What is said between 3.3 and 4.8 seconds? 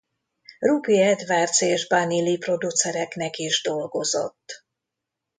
is dolgozott.